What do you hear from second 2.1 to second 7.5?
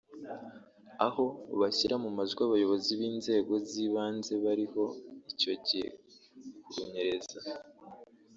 majwi abayobozi b’inzego z’ibanze bariho icyo gihe kurunyereza